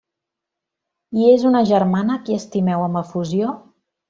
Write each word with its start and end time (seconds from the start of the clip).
-I 1.11 1.29
és 1.33 1.45
una 1.49 1.61
germana 1.75 2.15
a 2.17 2.25
qui 2.25 2.39
estimeu 2.41 2.87
amb 2.89 3.01
efusió? 3.07 3.55